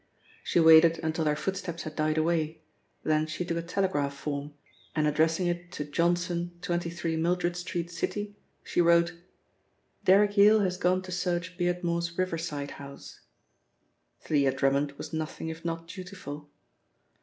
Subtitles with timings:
[0.43, 2.63] She waited until their footsteps had died away,
[3.03, 4.55] then she took a telegraph form,
[4.95, 9.13] and addressing it to Johnson, 23, Mildred Street, City, she wrote:
[10.03, 13.19] 'Derrick Yale has gone to search Beardmore's riverside house.'
[14.19, 16.49] Thalia Drummond was nothing if not dutiful.